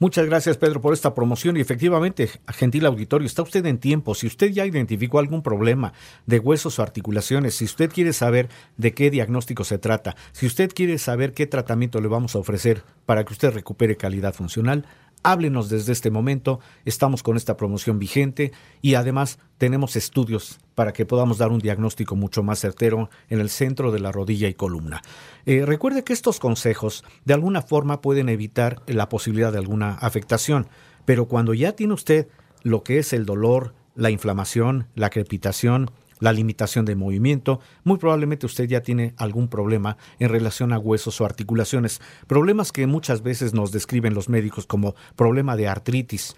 [0.00, 4.14] Muchas gracias Pedro por esta promoción y efectivamente, gentil auditorio, está usted en tiempo.
[4.14, 5.94] Si usted ya identificó algún problema
[6.26, 10.72] de huesos o articulaciones, si usted quiere saber de qué diagnóstico se trata, si usted
[10.74, 14.84] quiere saber qué tratamiento le vamos a ofrecer para que usted recupere calidad funcional,
[15.24, 16.60] háblenos desde este momento.
[16.84, 22.14] Estamos con esta promoción vigente y además tenemos estudios para que podamos dar un diagnóstico
[22.14, 25.02] mucho más certero en el centro de la rodilla y columna.
[25.46, 30.68] Eh, recuerde que estos consejos de alguna forma pueden evitar la posibilidad de alguna afectación,
[31.04, 32.28] pero cuando ya tiene usted
[32.62, 38.46] lo que es el dolor, la inflamación, la crepitación, la limitación de movimiento, muy probablemente
[38.46, 43.54] usted ya tiene algún problema en relación a huesos o articulaciones, problemas que muchas veces
[43.54, 46.36] nos describen los médicos como problema de artritis.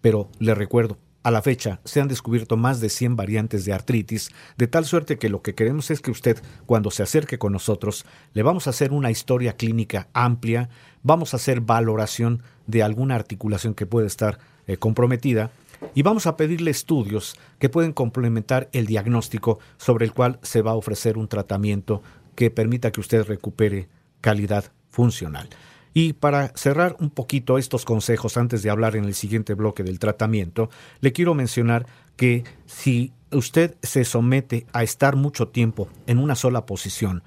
[0.00, 4.30] Pero le recuerdo, a la fecha se han descubierto más de 100 variantes de artritis,
[4.56, 8.06] de tal suerte que lo que queremos es que usted, cuando se acerque con nosotros,
[8.32, 10.68] le vamos a hacer una historia clínica amplia,
[11.02, 15.50] vamos a hacer valoración de alguna articulación que puede estar eh, comprometida
[15.94, 20.72] y vamos a pedirle estudios que pueden complementar el diagnóstico sobre el cual se va
[20.72, 22.02] a ofrecer un tratamiento
[22.34, 23.88] que permita que usted recupere
[24.20, 25.48] calidad funcional.
[25.94, 29.98] Y para cerrar un poquito estos consejos antes de hablar en el siguiente bloque del
[29.98, 30.68] tratamiento,
[31.00, 31.86] le quiero mencionar
[32.16, 37.22] que si usted se somete a estar mucho tiempo en una sola posición,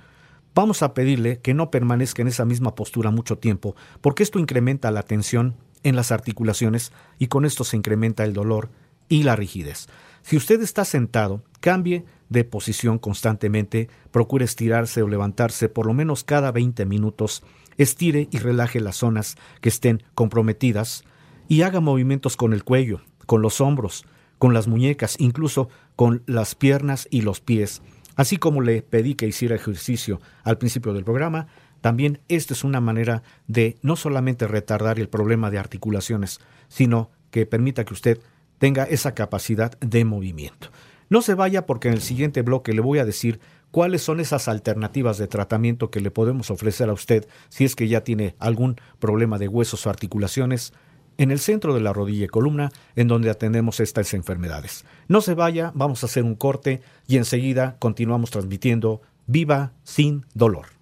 [0.54, 4.92] vamos a pedirle que no permanezca en esa misma postura mucho tiempo, porque esto incrementa
[4.92, 8.70] la tensión en las articulaciones y con esto se incrementa el dolor
[9.08, 9.88] y la rigidez.
[10.22, 16.24] Si usted está sentado, cambie de posición constantemente, procure estirarse o levantarse por lo menos
[16.24, 17.44] cada 20 minutos,
[17.78, 21.04] estire y relaje las zonas que estén comprometidas
[21.48, 24.06] y haga movimientos con el cuello, con los hombros,
[24.38, 27.82] con las muñecas, incluso con las piernas y los pies.
[28.16, 31.48] Así como le pedí que hiciera ejercicio al principio del programa,
[31.82, 37.46] también esta es una manera de no solamente retardar el problema de articulaciones, sino que
[37.46, 38.20] permita que usted
[38.58, 40.70] tenga esa capacidad de movimiento.
[41.10, 43.40] No se vaya porque en el siguiente bloque le voy a decir
[43.72, 47.88] cuáles son esas alternativas de tratamiento que le podemos ofrecer a usted si es que
[47.88, 50.74] ya tiene algún problema de huesos o articulaciones
[51.18, 54.86] en el centro de la rodilla y columna en donde atendemos estas enfermedades.
[55.08, 60.79] No se vaya, vamos a hacer un corte y enseguida continuamos transmitiendo Viva sin dolor.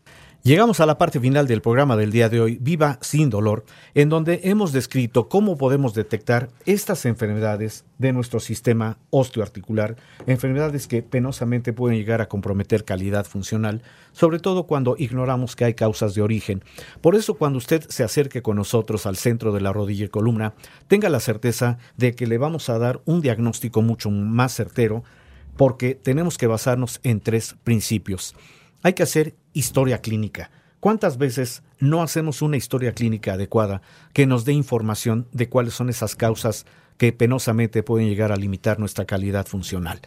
[0.48, 4.08] Llegamos a la parte final del programa del día de hoy, Viva sin dolor, en
[4.08, 11.74] donde hemos descrito cómo podemos detectar estas enfermedades de nuestro sistema osteoarticular, enfermedades que penosamente
[11.74, 13.82] pueden llegar a comprometer calidad funcional,
[14.14, 16.64] sobre todo cuando ignoramos que hay causas de origen.
[17.02, 20.54] Por eso cuando usted se acerque con nosotros al centro de la rodilla y columna,
[20.88, 25.04] tenga la certeza de que le vamos a dar un diagnóstico mucho más certero,
[25.58, 28.34] porque tenemos que basarnos en tres principios.
[28.84, 30.52] Hay que hacer historia clínica.
[30.80, 33.82] ¿Cuántas veces no hacemos una historia clínica adecuada
[34.13, 36.66] que nos dé información de cuáles son esas causas
[36.98, 40.00] que penosamente pueden llegar a limitar nuestra calidad funcional?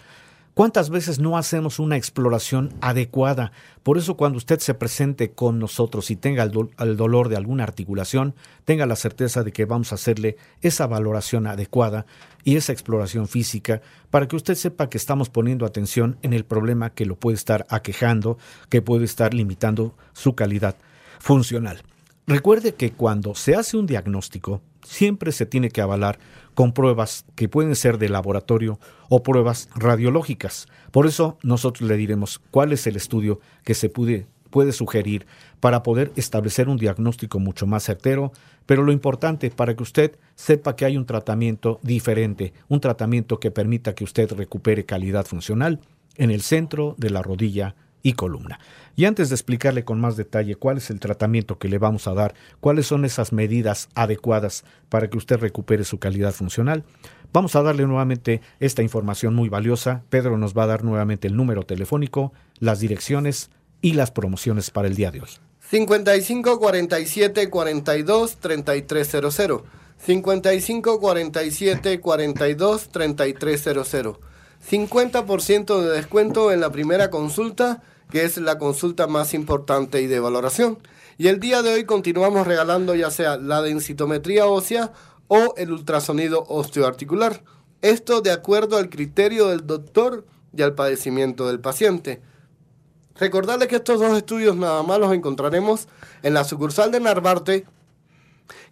[0.61, 3.51] ¿Cuántas veces no hacemos una exploración adecuada?
[3.83, 8.35] Por eso cuando usted se presente con nosotros y tenga el, dolor de alguna articulación,
[8.67, 12.05] tenga la certeza de que vamos a hacerle esa valoración adecuada
[12.45, 16.91] y esa exploración física para que usted sepa que estamos poniendo atención en el problema
[16.91, 18.37] que lo puede estar aquejando,
[18.69, 20.77] que puede estar limitando su calidad
[21.21, 21.81] funcional.
[22.27, 26.19] Recuerde que cuando se hace un diagnóstico, siempre se tiene que avalar
[26.55, 28.79] con pruebas que pueden ser de laboratorio
[29.09, 30.67] o pruebas radiológicas.
[30.91, 35.27] Por eso nosotros le diremos cuál es el estudio que se puede, puede sugerir
[35.61, 38.33] para poder establecer un diagnóstico mucho más certero,
[38.67, 43.51] pero lo importante para que usted sepa que hay un tratamiento diferente, un tratamiento que
[43.51, 45.81] permita que usted recupere calidad funcional
[46.17, 48.59] en el centro de la rodilla y columna.
[48.97, 52.15] Y antes de explicarle con más detalle cuál es el tratamiento que le vamos a
[52.15, 56.85] dar, cuáles son esas medidas adecuadas para que usted recupere su calidad funcional,
[57.33, 60.03] vamos a darle nuevamente esta información muy valiosa.
[60.11, 63.51] Pedro nos va a dar nuevamente el número telefónico, las direcciones
[63.81, 65.31] y las promociones para el día de hoy.
[65.71, 69.63] 55 47 42 3300.
[69.99, 74.30] 55 47 42 3300.
[74.69, 80.21] 50% de descuento en la primera consulta que es la consulta más importante y de
[80.21, 80.79] valoración.
[81.17, 84.93] Y el día de hoy continuamos regalando ya sea la densitometría ósea
[85.29, 87.43] o el ultrasonido osteoarticular.
[87.83, 92.21] Esto de acuerdo al criterio del doctor y al padecimiento del paciente.
[93.15, 95.89] Recordarles que estos dos estudios nada más los encontraremos
[96.23, 97.67] en la sucursal de Narvarte,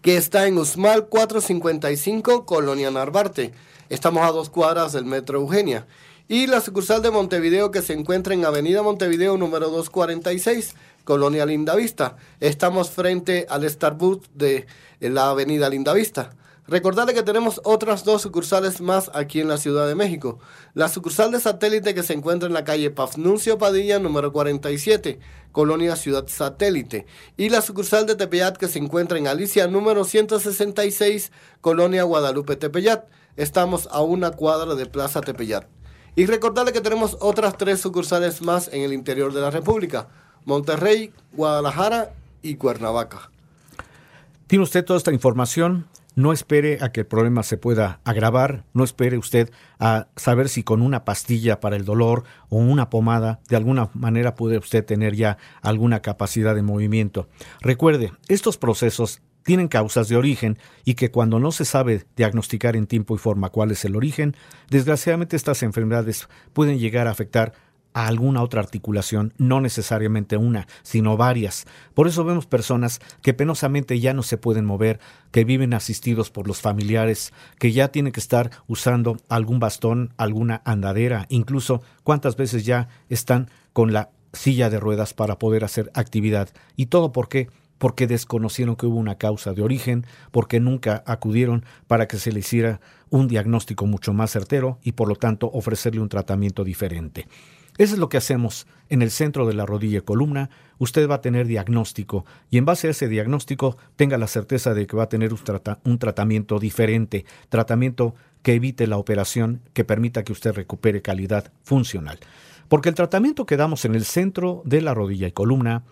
[0.02, 3.52] que está en Usmal 455, Colonia Narvarte.
[3.88, 5.86] Estamos a dos cuadras del Metro Eugenia
[6.28, 10.74] y la sucursal de Montevideo que se encuentra en Avenida Montevideo número 246,
[11.04, 12.16] Colonia Lindavista.
[12.40, 14.66] Estamos frente al Starbucks de
[15.00, 16.32] la Avenida Lindavista.
[16.68, 20.38] Recordarle que tenemos otras dos sucursales más aquí en la Ciudad de México.
[20.74, 25.18] La sucursal de satélite que se encuentra en la calle Pafnuncio Padilla número 47,
[25.50, 27.06] Colonia Ciudad Satélite.
[27.38, 33.06] Y la sucursal de Tepeyat que se encuentra en Alicia número 166, Colonia Guadalupe Tepeyat.
[33.36, 35.66] Estamos a una cuadra de Plaza Tepeyat.
[36.16, 40.08] Y recordarle que tenemos otras tres sucursales más en el interior de la República.
[40.44, 42.12] Monterrey, Guadalajara
[42.42, 43.30] y Cuernavaca.
[44.46, 45.86] Tiene usted toda esta información.
[46.18, 50.64] No espere a que el problema se pueda agravar, no espere usted a saber si
[50.64, 55.14] con una pastilla para el dolor o una pomada de alguna manera puede usted tener
[55.14, 57.28] ya alguna capacidad de movimiento.
[57.60, 62.88] Recuerde, estos procesos tienen causas de origen y que cuando no se sabe diagnosticar en
[62.88, 64.34] tiempo y forma cuál es el origen,
[64.70, 67.52] desgraciadamente estas enfermedades pueden llegar a afectar
[67.98, 71.66] a alguna otra articulación, no necesariamente una, sino varias.
[71.94, 75.00] Por eso vemos personas que penosamente ya no se pueden mover,
[75.32, 80.62] que viven asistidos por los familiares, que ya tienen que estar usando algún bastón, alguna
[80.64, 86.50] andadera, incluso cuántas veces ya están con la silla de ruedas para poder hacer actividad.
[86.76, 87.48] ¿Y todo por qué?
[87.78, 92.40] porque desconocieron que hubo una causa de origen, porque nunca acudieron para que se le
[92.40, 97.28] hiciera un diagnóstico mucho más certero y por lo tanto ofrecerle un tratamiento diferente.
[97.78, 100.50] Eso es lo que hacemos en el centro de la rodilla y columna.
[100.78, 104.86] Usted va a tener diagnóstico y en base a ese diagnóstico tenga la certeza de
[104.86, 105.40] que va a tener un,
[105.84, 112.18] un tratamiento diferente, tratamiento que evite la operación, que permita que usted recupere calidad funcional.
[112.68, 115.84] Porque el tratamiento que damos en el centro de la rodilla y columna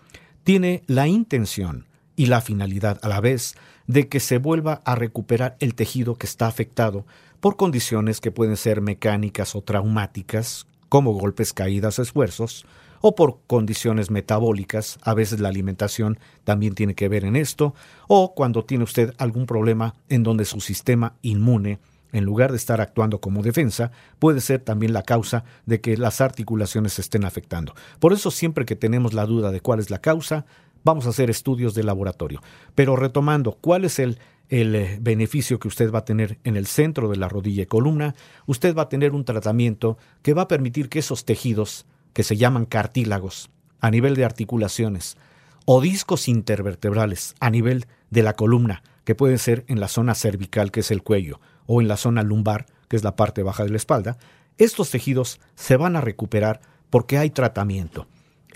[0.43, 1.85] tiene la intención
[2.15, 3.55] y la finalidad a la vez
[3.87, 7.05] de que se vuelva a recuperar el tejido que está afectado
[7.39, 12.65] por condiciones que pueden ser mecánicas o traumáticas, como golpes, caídas, esfuerzos,
[13.01, 17.73] o por condiciones metabólicas, a veces la alimentación también tiene que ver en esto,
[18.07, 21.79] o cuando tiene usted algún problema en donde su sistema inmune,
[22.13, 26.21] en lugar de estar actuando como defensa, puede ser también la causa de que las
[26.21, 27.75] articulaciones se estén afectando.
[27.99, 30.45] Por eso siempre que tenemos la duda de cuál es la causa,
[30.83, 32.41] vamos a hacer estudios de laboratorio.
[32.75, 34.19] Pero retomando, ¿cuál es el,
[34.49, 37.67] el eh, beneficio que usted va a tener en el centro de la rodilla y
[37.67, 38.15] columna?
[38.45, 42.37] Usted va a tener un tratamiento que va a permitir que esos tejidos, que se
[42.37, 45.17] llaman cartílagos, a nivel de articulaciones,
[45.65, 50.71] o discos intervertebrales a nivel de la columna, que pueden ser en la zona cervical,
[50.71, 53.69] que es el cuello, o en la zona lumbar, que es la parte baja de
[53.69, 54.17] la espalda,
[54.57, 58.07] estos tejidos se van a recuperar porque hay tratamiento.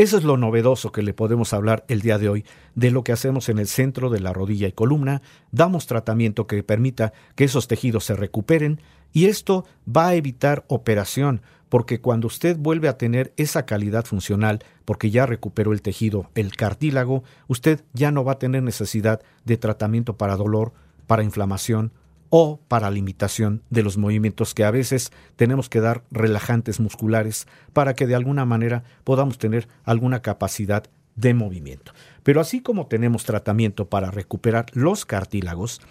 [0.02, 2.44] Eso es lo novedoso que le podemos hablar el día de hoy
[2.74, 5.22] de lo que hacemos en el centro de la rodilla y columna.
[5.52, 8.82] Damos tratamiento que permita que esos tejidos se recuperen
[9.14, 14.64] y esto va a evitar operación porque cuando usted vuelve a tener esa calidad funcional,
[14.86, 19.58] porque ya recuperó el tejido, el cartílago, usted ya no va a tener necesidad de
[19.58, 20.74] tratamiento para dolor,
[21.06, 21.92] para inflamación
[22.32, 27.94] o para limitación de los movimientos que a veces tenemos que dar relajantes musculares para
[27.94, 31.92] que de alguna manera podamos tener alguna capacidad de movimiento.
[32.24, 35.82] Pero así como tenemos tratamiento para recuperar los cartílagos,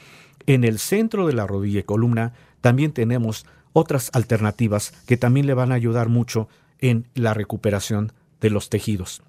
[0.46, 2.32] en el centro de la rodilla y columna
[2.62, 8.48] también tenemos otras alternativas que también le van a ayudar mucho en la recuperación de
[8.48, 9.22] los tejidos.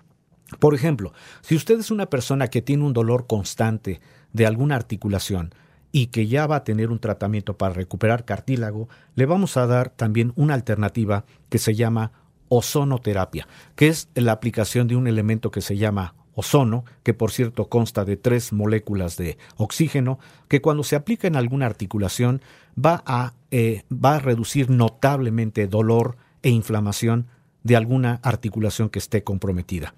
[0.60, 4.00] Por ejemplo, si usted es una persona que tiene un dolor constante
[4.32, 5.54] de alguna articulación,
[5.92, 9.90] y que ya va a tener un tratamiento para recuperar cartílago, le vamos a dar
[9.90, 12.12] también una alternativa que se llama
[12.50, 17.70] ozonoterapia, que es la aplicación de un elemento que se llama ozono, que por cierto
[17.70, 22.42] consta de tres moléculas de oxígeno, que cuando se aplica en alguna articulación
[22.78, 27.28] va a, eh, va a reducir notablemente dolor e inflamación
[27.64, 29.94] de alguna articulación que esté comprometida.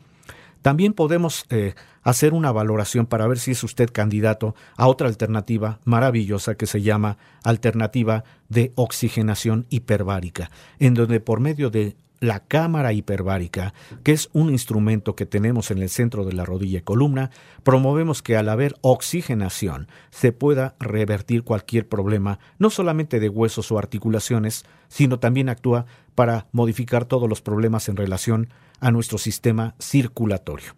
[0.64, 5.80] También podemos eh, hacer una valoración para ver si es usted candidato a otra alternativa
[5.84, 10.50] maravillosa que se llama alternativa de oxigenación hiperbárica,
[10.80, 15.80] en donde por medio de la cámara hiperbárica, que es un instrumento que tenemos en
[15.80, 17.32] el centro de la rodilla y columna,
[17.64, 23.78] promovemos que al haber oxigenación se pueda revertir cualquier problema, no solamente de huesos o
[23.78, 25.86] articulaciones, sino también actúa
[26.16, 28.48] para modificar todos los problemas en relación
[28.84, 30.76] a nuestro sistema circulatorio.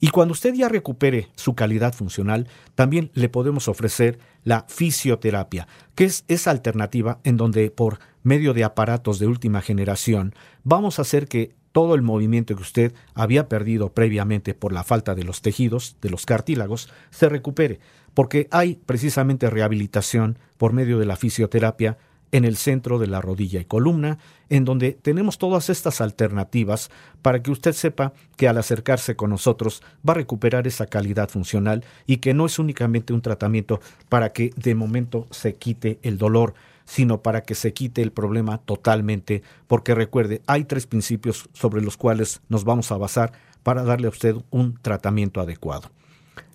[0.00, 6.04] Y cuando usted ya recupere su calidad funcional, también le podemos ofrecer la fisioterapia, que
[6.04, 10.34] es esa alternativa en donde por medio de aparatos de última generación
[10.64, 15.14] vamos a hacer que todo el movimiento que usted había perdido previamente por la falta
[15.14, 17.80] de los tejidos, de los cartílagos, se recupere,
[18.14, 21.96] porque hay precisamente rehabilitación por medio de la fisioterapia
[22.32, 24.18] en el centro de la rodilla y columna,
[24.48, 29.82] en donde tenemos todas estas alternativas para que usted sepa que al acercarse con nosotros
[30.06, 34.50] va a recuperar esa calidad funcional y que no es únicamente un tratamiento para que
[34.56, 36.54] de momento se quite el dolor,
[36.86, 41.96] sino para que se quite el problema totalmente, porque recuerde, hay tres principios sobre los
[41.96, 45.90] cuales nos vamos a basar para darle a usted un tratamiento adecuado.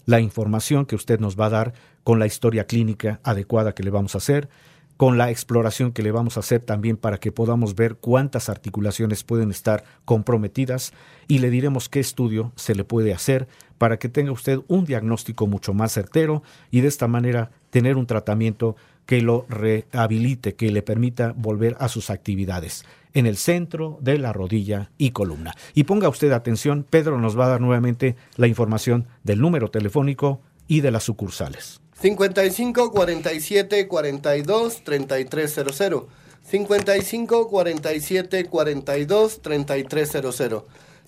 [0.05, 1.73] La información que usted nos va a dar
[2.03, 4.49] con la historia clínica adecuada que le vamos a hacer,
[4.97, 9.23] con la exploración que le vamos a hacer también para que podamos ver cuántas articulaciones
[9.23, 10.91] pueden estar comprometidas
[11.27, 15.45] y le diremos qué estudio se le puede hacer para que tenga usted un diagnóstico
[15.45, 16.41] mucho más certero
[16.71, 18.75] y de esta manera tener un tratamiento
[19.05, 22.83] que lo rehabilite, que le permita volver a sus actividades
[23.13, 25.55] en el centro de la rodilla y columna.
[25.73, 30.41] Y ponga usted atención, Pedro nos va a dar nuevamente la información del número telefónico
[30.67, 31.81] y de las sucursales.
[31.99, 36.03] 55 47 42 3300.
[36.43, 40.63] 55 47 42 3300.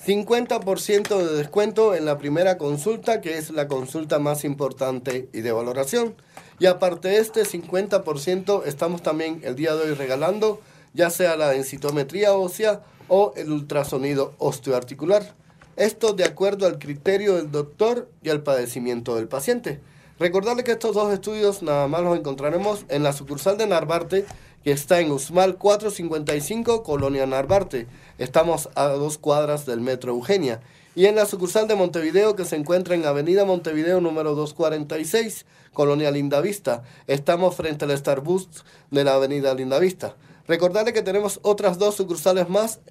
[0.05, 5.51] 50% de descuento en la primera consulta, que es la consulta más importante y de
[5.51, 6.15] valoración.
[6.57, 10.59] Y aparte de este 50%, estamos también el día de hoy regalando
[10.93, 15.35] ya sea la densitometría ósea o el ultrasonido osteoarticular.
[15.75, 19.79] Esto de acuerdo al criterio del doctor y al padecimiento del paciente.
[20.20, 24.26] Recordarle que estos dos estudios nada más los encontraremos en la sucursal de Narvarte,
[24.65, 27.88] que está en Usmal 455, Colonia Narvarte.
[28.17, 30.59] Estamos a dos cuadras del Metro Eugenia.
[30.93, 36.11] Y en la sucursal de Montevideo, que se encuentra en Avenida Montevideo número 246, Colonia
[36.11, 36.84] Lindavista.
[37.07, 40.17] Estamos frente al Starbucks de la Avenida Lindavista.
[40.49, 42.82] Recordarle que tenemos otras dos sucursales más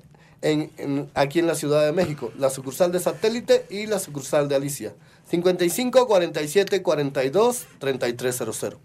[1.12, 4.94] aquí en la Ciudad de México, la sucursal de Satélite y la sucursal de Alicia.
[5.28, 8.78] 55 47 42 3300.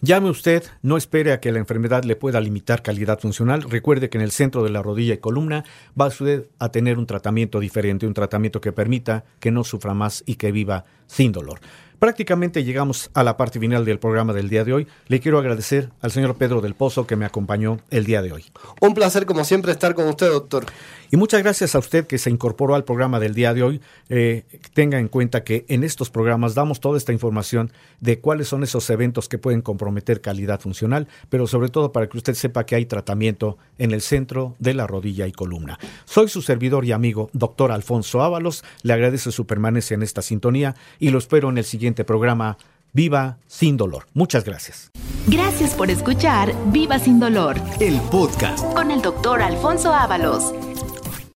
[0.00, 3.62] Llame usted, no espere a que la enfermedad le pueda limitar calidad funcional.
[3.62, 5.64] Recuerde que en el centro de la rodilla y columna
[6.00, 10.22] va usted a tener un tratamiento diferente, un tratamiento que permita que no sufra más
[10.24, 11.58] y que viva sin dolor.
[11.98, 14.86] Prácticamente llegamos a la parte final del programa del día de hoy.
[15.08, 18.44] Le quiero agradecer al señor Pedro del Pozo que me acompañó el día de hoy.
[18.80, 20.64] Un placer, como siempre, estar con usted, doctor.
[21.10, 23.80] Y muchas gracias a usted que se incorporó al programa del día de hoy.
[24.10, 24.44] Eh,
[24.74, 28.88] tenga en cuenta que en estos programas damos toda esta información de cuáles son esos
[28.90, 32.84] eventos que pueden comprometer calidad funcional, pero sobre todo para que usted sepa que hay
[32.84, 35.78] tratamiento en el centro de la rodilla y columna.
[36.04, 38.62] Soy su servidor y amigo, doctor Alfonso Ábalos.
[38.82, 42.58] Le agradezco su permanencia en esta sintonía y lo espero en el siguiente programa
[42.92, 44.06] Viva sin dolor.
[44.12, 44.90] Muchas gracias.
[45.26, 47.56] Gracias por escuchar Viva sin dolor.
[47.80, 50.52] El podcast con el doctor Alfonso Ábalos.